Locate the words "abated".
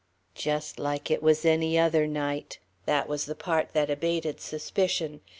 3.91-4.41